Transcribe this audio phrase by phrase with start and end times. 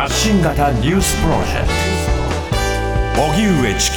[0.00, 1.68] 発信型ニュースプロジェク
[3.14, 3.22] ト。
[3.22, 3.96] 荻上チキ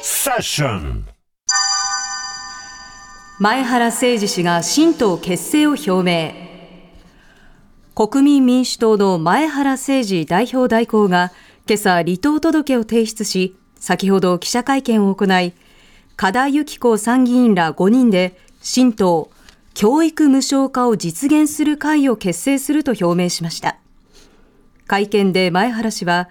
[0.00, 1.06] セッション
[3.38, 6.32] 前原誠司氏が新党結成を表明。
[7.94, 11.30] 国民民主党の前原誠司代表代行が
[11.68, 15.52] 今朝離党届を提出し先ほど記者会見を行い
[16.16, 19.30] 加田幸子参議院ら5人で新党
[19.74, 23.76] 教育無償化を実現する会を結成すると表明しました。
[24.86, 26.28] 会見で前原氏は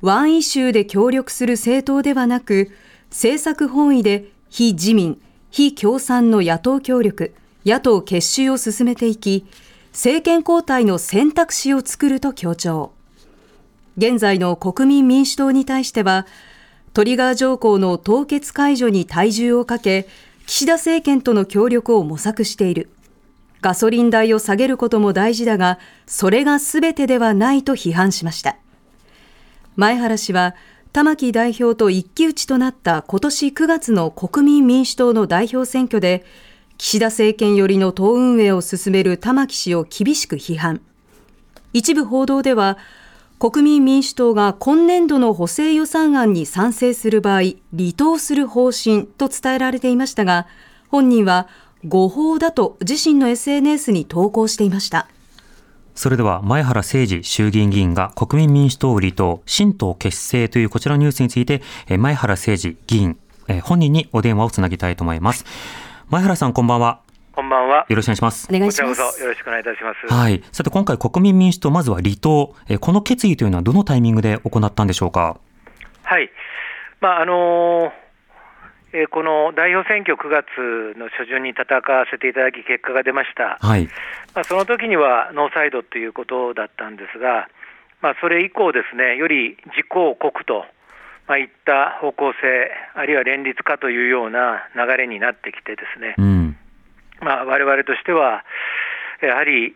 [0.00, 2.70] ワンイシューで協力する政党ではなく
[3.10, 9.44] 政策本位で非自民、非共産の野党協力、野党結集を進めていき、
[9.92, 12.92] 政権交代の選択肢を作ると強調。
[13.96, 16.26] 現在の国民民主党に対しては、
[16.94, 20.08] トリガー条項の凍結解除に体重をかけ、
[20.46, 22.90] 岸田政権との協力を模索している。
[23.60, 28.56] ガソリン代を下げることも大事だが、それが全てではないと批判しました。
[29.76, 30.54] 前原氏は、
[30.92, 36.24] 玉木代表と一騎打ちとなった今年9月の国民民主党の代表選挙で、
[36.78, 40.80] 岸田政権寄りの党運営を進める玉木氏を厳しく批判。
[41.72, 42.78] 一部報道では、
[43.38, 47.42] 国民民主党が今年度の補正予算案に賛成する場合、
[47.76, 50.46] 離党する方針と伝えられていましたが、
[50.88, 51.46] 本人は
[51.86, 55.08] 誤報だと自身の SNS に投稿していました。
[55.94, 63.18] それでは前原誠司衆議院議員が国民民主党離党、新党結成というこちらのニュースについて、前原誠司議員、
[63.62, 65.44] 本人にお電話をつなぎたいと思います。
[66.08, 67.00] 前原さんこんばんは。
[67.32, 67.86] こんばんは。
[67.88, 68.48] よろしくお願いします。
[68.48, 69.20] お願いします。
[69.20, 70.14] よろしくお願いいたします。
[70.14, 70.42] はい。
[70.52, 75.38] さて今回国民民主党、まずは離党、この決意というのはどのタイミングで行ったんでしょうか？
[76.04, 76.30] はい。
[77.00, 78.07] まああのー
[78.92, 83.86] えー、この代表選挙9月の初旬に戦わせていただき、結果が出ました、はい。
[84.34, 87.48] まあ、その時にはノーサイドということだったんですが、
[88.00, 90.64] まあ、それ以降、ですねより自公国と、
[91.26, 96.56] まあ、いった方向性、あるいは連立化というような流れになってきて、ですね、うん。
[97.20, 98.44] まあ、我々としては、
[99.20, 99.74] やはり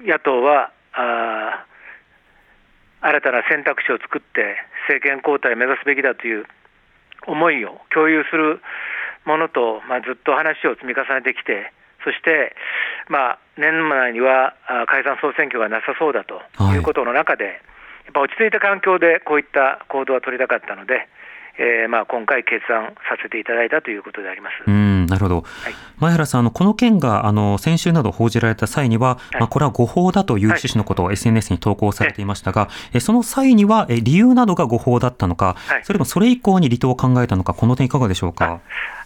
[0.00, 1.64] 野党はあ
[3.00, 4.56] 新たな選択肢を作って、
[4.88, 6.46] 政権交代を目指すべきだという
[7.26, 8.60] 思いを共有する
[9.24, 11.72] ものと、まあ、ずっと話を積み重ねてきて、
[12.04, 12.54] そして、
[13.08, 14.54] まあ、年内には
[14.86, 16.40] 解散・総選挙がなさそうだと
[16.74, 17.58] いうことの中で、はい、や
[18.10, 21.08] っぱ落ち着いた環境でこういった行動は取りたかったので、
[21.58, 24.54] えー、まあ今回、決断させていただいたということであります。
[24.66, 38.60] うんなるほど、はい、前原さん、あのこの件があの先週など報じられた際には、はい、まあ、これは誤報だという趣旨のことを SNS に投稿されていましたが、えその際にはえ理由などが誤報だったのか、それともそれ以降に離党を考えたのか、この点、いかがでしょうか？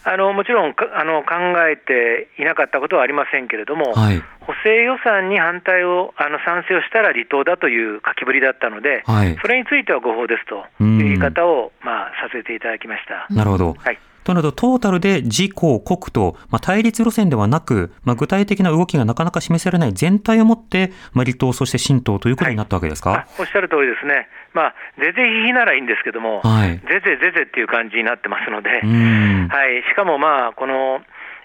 [0.08, 1.36] あのもちろんあの考
[1.68, 13.26] えていなかったことはありませんけれども、はい、補正予算に反対をあの賛成をしたら離党だという書きぶりだったので、はい、それについては誤報ですという言い方を、まあ、させていただきました。
[13.28, 13.98] なるほど、はい
[14.28, 24.28] となると、トータルで自公国と、まあ、対立路線ではなく、まあ、具体的な動きがなかなか示されない全体をもって、まあ、離党、そして新党ということになったわけですか、はい、おっしゃる通りですね。
[24.52, 31.00] まあ、ぜぜひひならいいんですけども、はい、ぜぜぜぜっていう感じになってますので、はい、しかもまあ、この、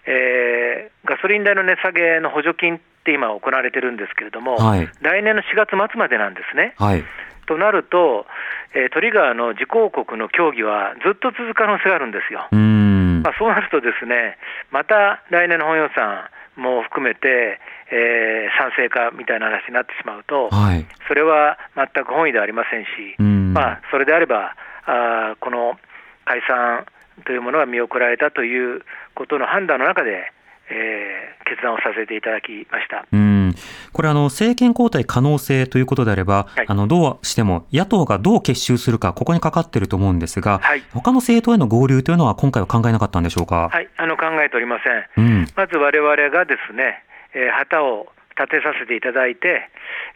[0.06, 6.74] えー、ガソリン代の値下げの補助金って今行われてるんですけれども、はい、来年の4月末までなんですね。
[6.78, 7.04] はい
[7.46, 8.26] となると、
[8.74, 12.48] えー、トリガーの自公国の協議はずっと続く可能性があるんですよ。
[12.52, 14.38] まあ、そうなると、ですね
[14.72, 17.60] また来年の本予算も含めて、
[17.90, 25.78] えー、賛成かみたいな話になってしまうと、はい、それは全く本意ではありませんし、まあ、それであればあ、この
[26.26, 26.86] 解散
[27.26, 28.82] というものが見送られたという
[29.16, 30.32] ことの判断の中で、
[30.70, 33.06] えー、決断をさせていただきました。
[33.12, 33.56] うん。
[33.92, 44.80] これあの、政権交代可能性ということであれば、はい、あのどうしても野党がどう結集するか、ここにかかっていると思うんですが、はい、他の政党への合流というのは、今回は考えなかったんでしょうか、はい、あの考えておりま
[45.16, 48.08] せん、うん、まずわれわれがですね、えー、旗を
[48.38, 49.70] 立てさせていただいて、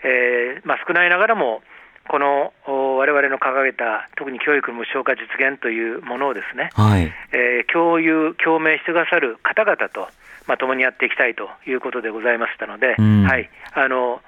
[0.04, 1.62] えーまあ、少ないながらも、
[2.10, 2.54] この
[2.98, 7.12] われわれの掲げた、特に教育無償化実現というものをですね、はい。
[7.34, 10.08] えー、共有、共鳴してくださる方々と、
[10.48, 13.50] まあ、共にやっていきたいということでございましたので、うん、はい。
[13.74, 14.22] あの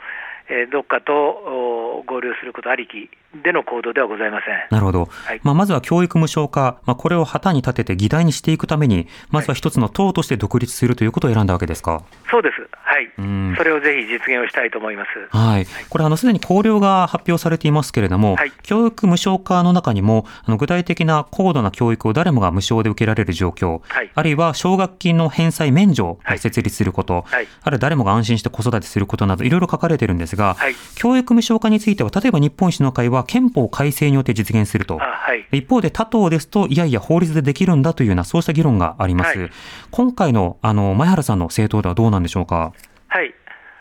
[0.50, 3.10] えーどっかとお合流することありき
[3.44, 4.68] での行動ではございません。
[4.72, 5.06] なるほど。
[5.06, 12.04] はいまあ、まずは教育無償化、まあ、これを旗に立てて議題にしていくために、まずは一つの党として独立するということを選んだわけですか？
[12.32, 12.56] そうです。
[12.72, 13.54] はいうん。
[13.56, 15.38] それをぜひ実現をしたいと思います。
[15.38, 15.68] はい。
[15.90, 35.02] これ、あの、すでに綱領が発表されていますけれども、はい教育無償化の中にも、あの、具体的な高度な教育を誰もが無償で受けられる状況、はいあるいは奨学金の返済免除をはい設立すること、はいあるいは誰もが安心して子育てすることなど、いろいろ書かれてるんですが、はい教育無償化については、例えば日本維新の会は憲法改正によって実現すると。
[35.02, 35.46] あはい。
[35.52, 39.40] 一方で他党ですと、いやいや法律でできるんだというような、そうした議論があります。
[39.40, 39.50] はい
[39.92, 42.74] 今回の、あの、前原さんの政党ではどうなんでしょうか？
[43.08, 43.34] はい。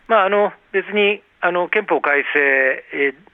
[0.07, 2.39] まあ、あの、別に、あの、憲法改正
[2.93, 3.29] えー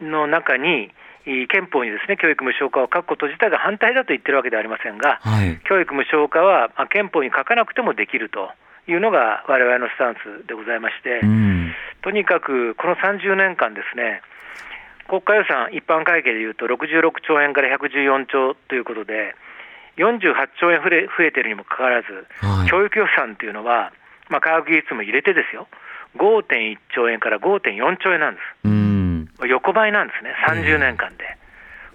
[0.00, 0.90] の中に、
[1.26, 5.60] い憲法にですね、教育無償化を書くこと自体が反対だと言ってるわけではありませんが、はい。
[5.68, 8.50] 教育無償化は、まあ、憲法に書かなくてもできると
[8.88, 11.74] いうのが我々のスタンスでございまして、うん。
[12.02, 14.22] とにかくこの30年間ですね、
[15.08, 19.34] 国家予算一般会計でいうと66兆円から114兆ということで、
[19.96, 22.08] 48兆円増え増えてるにもかかわらず、
[22.44, 23.92] はい教育予算っていうのは、
[24.28, 25.66] まあ、科学技術も入れてですよ、
[26.16, 28.68] 5.1兆円から5.4兆円なんです。
[28.68, 29.28] うん。
[29.48, 31.24] 横ばいなんですね、30年間で。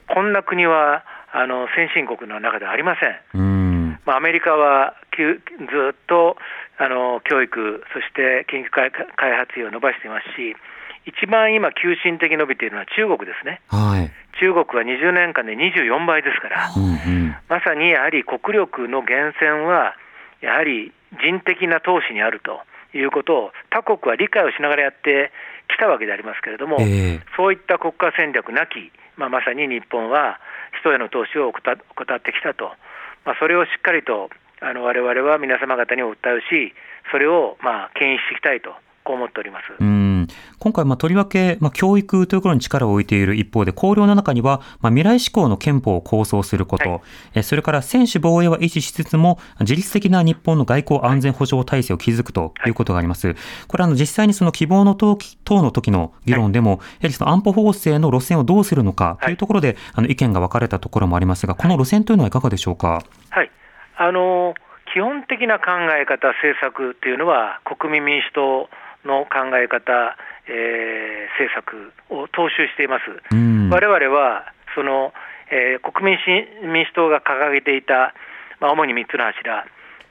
[0.08, 3.06] こんな国はあの先進国の中ではありませ
[3.38, 3.42] ん。
[3.42, 4.00] うん。
[4.06, 6.38] まあ、アメリカはきゅずっと
[6.78, 10.56] あの教育、そして研究開開発費を伸ばしていますし、
[11.06, 13.62] 一番今、急進的に伸びているのは中国ですね。
[13.68, 14.12] はい。
[14.40, 17.36] 中国は20年間で24倍ですから、うんうん。
[17.50, 19.96] まさにやはり国力の源泉は、
[20.42, 20.92] やはり
[21.22, 22.62] 人的な投資にあると
[22.98, 25.32] いうことを、他国は理解をしながらやって
[25.68, 30.40] きたわけでありますけれども、ええそういった国家戦略なき、まあ、まさに日本は
[30.80, 32.72] 人への投資を怠怠ってきたと、
[33.26, 34.30] まあ、それをしっかりと
[34.62, 36.74] あの我々は皆様方に訴えるし、
[37.12, 38.74] それをまあ牽引していきたいと、
[39.04, 39.84] こう思っております。
[40.24, 40.28] うん。
[40.60, 47.02] 今回、まあ、とりわけ、まあ、教育というところに力を置いている一方で、綱領の中には、まあ、未来志向の憲法を構想すること、はい。
[47.36, 52.74] えそれから専守防衛は維持しつつも、自律的な日本の外交安全保障体制を築くとい。
[52.74, 53.36] うことがあります。
[53.68, 63.04] これはあの実際にその希望の党党の時の議論でも、やはりその安保法制の路線をどうするのかというところで、あの意見が分かれたところもありますが、この路線というのはいかがでしょうか？
[63.30, 63.52] はい、
[63.96, 64.56] あの
[64.94, 68.70] 基本的な考え方、政策っていうのは、国民民主党
[69.06, 70.18] の考え方、
[70.48, 73.04] えー政策を踏襲しています。
[73.32, 75.14] うん我々はその、
[75.50, 78.14] えー国民新民主党が掲げていた、
[78.60, 79.66] まあ、主に3つの柱、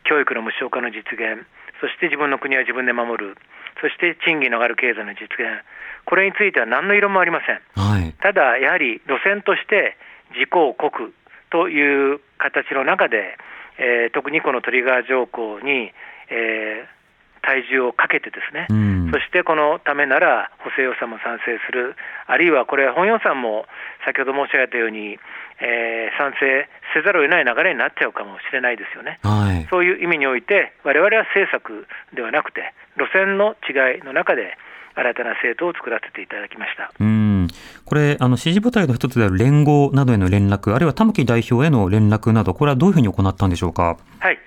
[0.05, 1.47] 教育の無償化の実現、
[1.81, 3.37] そして自分の国は自分で守る、
[3.81, 5.63] そして賃金の上がる経済の実現、
[6.05, 7.61] これについては何の色もありません。
[7.77, 8.13] はい。
[8.21, 9.97] ただ、やはり路線として
[10.35, 11.13] 自公国
[11.51, 13.39] という形の中で、
[13.79, 15.93] えー特にこのトリガー条項に、
[16.31, 17.02] えー
[17.43, 21.97] 体重をかけてですね、うんそしてこのためなら補正予算も賛成する、
[22.27, 23.67] あるいはこれ、本予算も
[24.07, 25.19] 先ほど申し上げたように、
[25.61, 29.19] えー賛成せざるを得ない流れになっちゃうかもしれないですよね。
[29.23, 29.67] はい。
[29.71, 34.57] そういう意味において、我々は政策ではなくて、路線の違いの中で、
[34.95, 36.93] 新たな政党を作らせていただきました。
[37.01, 37.49] うん
[37.87, 43.97] これ、あの支持母体の一つである連合などへの連絡、あるいは玉木代表への連絡など、これはどういうふうに行ったんでしょうか？
[44.21, 44.39] はい、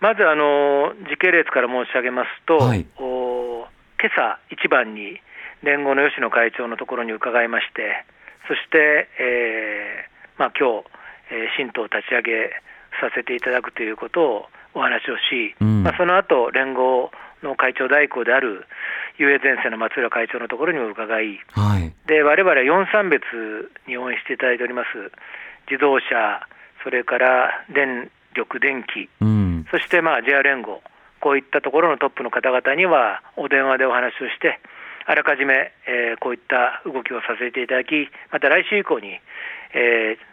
[0.00, 3.66] まずあの時系列から申し上げますと、はいお
[4.00, 5.18] 今朝一番に
[5.64, 8.06] 連合の吉野会長のところに伺いまして、
[8.46, 10.86] そして、えーまあ今日、
[11.34, 12.50] えー新党を立ち上げ
[13.02, 17.10] させていただくということをお話をし、うんまあ、その後連合
[17.42, 18.66] の会長代行である
[19.18, 21.92] 遊泳前線の松浦会長のところにも伺い、はい。
[22.06, 23.22] で我々は4三別
[23.86, 24.88] に応援していただいております、
[25.70, 26.46] 自動車、
[26.84, 29.37] それから電力、電気、うん。
[29.70, 30.82] そしてまあ JR 連合、
[31.20, 34.60] こういったところのトップの方々にはお電話でお話をして、
[35.06, 39.20] あらかじめ、えーこういった動きをさせていただき、また来週以降に、
[39.74, 40.28] えー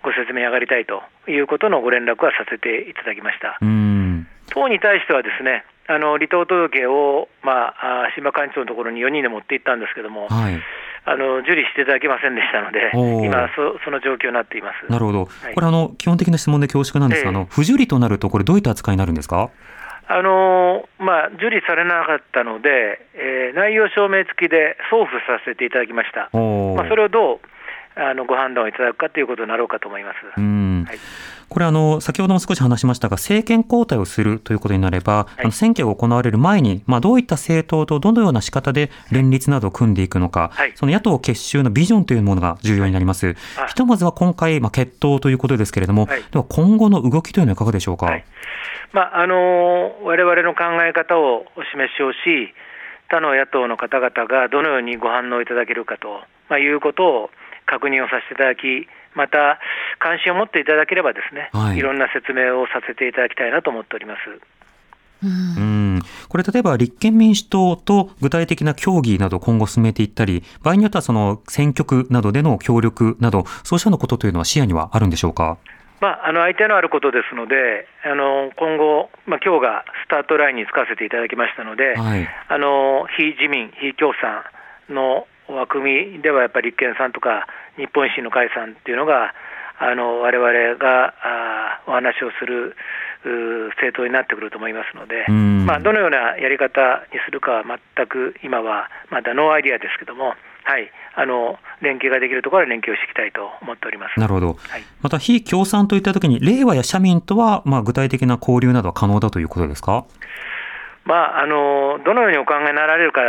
[0.00, 3.58] ご説明上がりたいということのご連絡はさせていただきました。
[3.60, 4.28] うん。
[4.50, 10.60] 党に対してはですね、あの離党届を、まあ、あ島幹事長のところに4人で持って行ったんですけども、はい。
[11.04, 12.90] あの受理していただけませんでしたので
[13.24, 14.92] 今そ、その状況になっています。
[14.92, 15.24] なるほど。
[15.24, 19.48] はいこれ、あの、基本的な質問で恐縮なんですが、ええあの、不受理となると、これどういった扱いになるんですか？
[20.10, 26.28] あのーまあ、受理されなかったので、えー内容証明付きで送付させていただきました。
[26.32, 27.40] まあ、それをどう
[28.00, 30.16] あのご判断をいただくかということになろうかと思います。
[30.36, 30.98] うんはい。
[31.48, 40.72] これあの、先ほども少し話しましたが、政権交代をするということになれば、あの選挙が行われる前に、まあ、どういった政党とどのような仕方で連立などを組んでいくのか、はい。
[40.74, 43.34] その野党結集のビジョンというものが重要になります。
[43.58, 46.22] あひとまずは今回、まあ、決闘ということですけれども、はい。
[46.30, 48.06] では今後の動きというのはいかがでしょうか？
[48.06, 48.24] はい。
[48.92, 52.52] まああのー我々の考え方をお示しをし、
[53.08, 57.30] 他の野党の方々がどのようにご反応いただけるかと、まあ、いうことを
[57.64, 59.58] 確認をさせていただき、また
[59.98, 64.18] 関心を持っていただければですね、はいい、ろんな説明をさせていただきたいなと思っております。
[65.20, 65.98] うん
[66.28, 75.58] これ例えば立憲民主党と具体的な協議など今後進めていったり、場合によってはその選挙区などでの協力など、そうしたのことというのは視野にはあるんでしょうか？
[76.00, 84.44] まあ、あの相手のあることですので、あの今後、まあ今日がスタートラインにつかせていただきましたので、はいあの非自民、非共産
[84.94, 89.34] の枠組みでは、やっぱり立憲さんとか日本維新の会さんっていうのが、
[89.80, 92.74] あの我々があーお話をする
[93.22, 104.18] 政党になってくると思いますので、うんまあ、どのようなやり方にするかは全く今はまだノーアイディアですけども、はい、あの連携ができるところは連携をしていきたいと思っております。
[104.18, 104.46] なるほど。
[104.48, 110.04] はいまた非共産といったときに、れいわや社民とは、まあ、具体的な交流などは可能だということですか？
[111.04, 113.20] まあ、あのどのようにお考えになられるか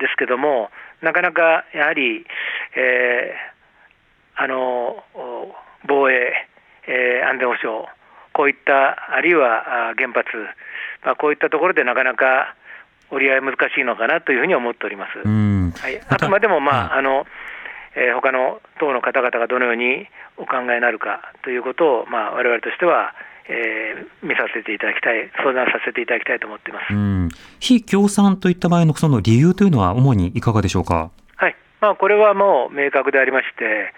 [0.00, 0.70] ですけども、
[1.04, 2.26] なかなかやはり、
[2.76, 3.54] えー
[4.36, 5.54] あのお
[5.86, 6.32] 防衛、
[6.88, 7.86] えー安全保障、
[8.32, 10.26] こういった、あるいはあ原発、
[11.04, 12.56] まあ、こういったところでなかなか
[13.10, 15.22] 折り合い難しいのかなというふうに思っております。
[15.24, 15.70] うん。
[15.70, 17.26] はい、あくまでも、まあはいあの
[17.94, 23.14] えー他の党の方々がどのようにお考えになるかということを、まあ、我々としては、
[23.48, 26.94] えー見させていただきたい、相談させていただきたいと思っています。
[26.94, 27.28] うん。
[27.60, 31.10] 非共産といった場合のその理由というのは主にいかがでしょうか？
[31.36, 33.92] はいまあ、これはもう明確でありまして、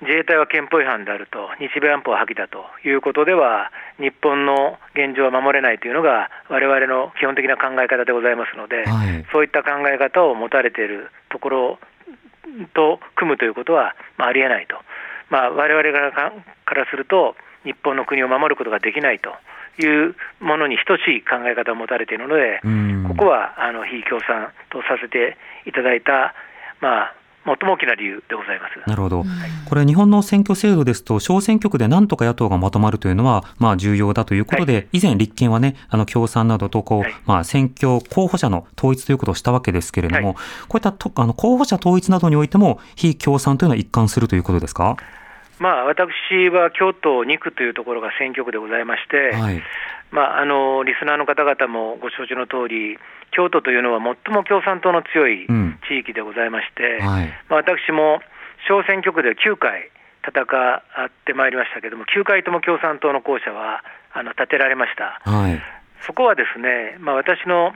[0.00, 11.78] 自衛隊は憲法違反であると、日米安保は破棄だということでは、日本の現状は守れないというのが、我々の基本的な考え方でございますので、はいそういった考え方を持たれているところ
[12.72, 14.76] と組むということは、まあ、ありえないと、
[15.28, 16.32] まあ、我々からか
[16.64, 17.36] からすると、
[17.66, 19.34] 日本の国を守ることができないと
[19.82, 23.04] いうものに等しい考え方を持たれているので、うん。
[23.08, 26.34] ここはあの非共産とさせていただいた、
[26.80, 28.88] まあ、最も大きな理由でございます。
[28.88, 29.24] なるほど。
[29.68, 37.14] これ、日本の選挙制度ですと、小選挙区でなんとか野党がまとまるというのは、まあ、重要だということで、以前、立憲はね、あの、共産などと、こう、はい。
[37.24, 40.34] まあ、選挙候補者の統一ということをしたわけですけれども、はい。
[40.34, 40.42] こ
[40.74, 44.96] ういったとあの候補者統一などにおいても、非共産というのは一貫するということですか？
[45.58, 46.10] まあ、私
[46.50, 49.62] は京都2区というところが選挙区でございまして、はい。
[50.10, 52.98] まあ、あのリスナーの方々もご承知の通り、
[53.32, 57.32] 京都というのは最も共産党の強いうん地域でございまして、はい。
[57.48, 58.20] まあ、私も
[58.68, 59.90] 小選挙区で9回
[60.26, 63.82] 戦ってまいりましたけれども、9回とも共産党の候補者は
[64.12, 65.20] あの立てられました。
[65.24, 65.62] はい。
[66.06, 67.72] そこはですね、まあ、私の、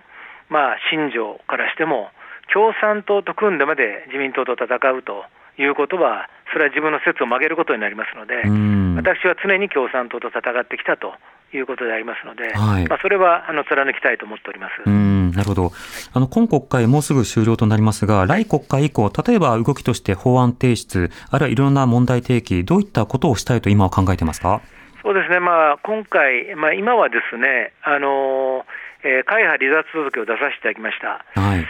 [0.48, 2.10] まあ、信条からしても、
[2.52, 5.24] 共産党と組んでまで自民党と戦うと
[5.58, 8.94] いうことは、それは自分の説を曲げることになりますので、うん。
[8.96, 11.14] 私は常に共産党と戦ってきたと
[11.52, 14.82] いうことでありますので、はいまあ、それはあの貫きたいと思っております。
[14.84, 15.72] うん、なるほど。
[16.12, 24.60] あの、今国会もうすぐ終了となりますが、来国会以降、例えば動きとして法案提出、あるいはいろんな問題提起、どういったことをしたいと今は考えてますか？
[25.02, 28.66] そうですね、まあ、今回、まあ、今はですね、あの
[29.02, 31.24] えー会派離脱届を出させていただきました。
[31.40, 31.66] はい。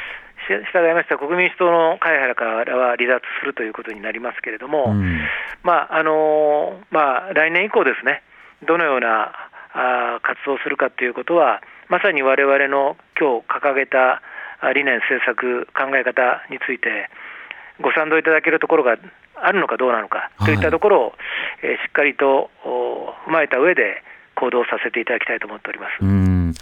[0.58, 5.20] し従いましては、国民民主党の会派からは離脱するということになりますけれども、うん。
[5.62, 8.22] まああのまあ、来年以降ですね、
[8.66, 9.32] どのような
[9.72, 14.22] あー活動をするかということは、まさに我々の今日掲げた
[14.60, 17.08] あ理念、政策、考え方について、
[17.80, 18.96] ご賛同いただけるところが
[19.36, 21.14] あるのかどうなのかといったところを、
[21.62, 24.02] えーしっかりとお踏まえた上で
[24.34, 26.02] 行動させていただきたいと思っております。
[26.02, 26.54] うん。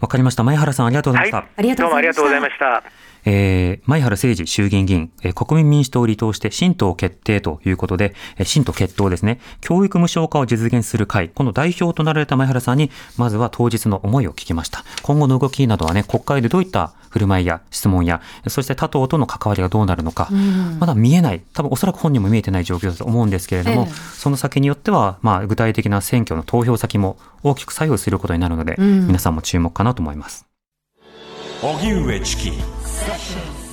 [0.00, 0.42] わかりました。
[0.44, 1.46] 前原さん、ありがとうございました。
[1.56, 3.13] ありがとうございましたどうもありがとうございました。
[3.24, 14.84] えー、前原誠司衆議院議員、えー国民民主党を離党して新党決定ということで、えー新党決闘ですね、教育無償化を実現する会、この代表となられた前原さんに、まずは当日の思いを聞きました。
[15.02, 20.28] 今後の動きなどはね、国会でどういった振る舞いや質問や、そして他党との関わりがどうなるのか、
[20.80, 23.92] まだ見えない、多分おそらく本人も見えてない状況だと思うんですけれども、ええ。
[23.92, 29.06] その先によっては、まあ、具体的な選挙の投票先も大きく左右することになるので、ん。
[29.06, 30.46] 皆さんも注目かなと思います。
[31.62, 33.63] 荻上チキ Sessions.